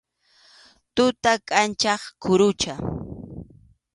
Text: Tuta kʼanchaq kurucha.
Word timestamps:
Tuta 0.95 1.31
kʼanchaq 1.47 2.01
kurucha. 2.21 2.73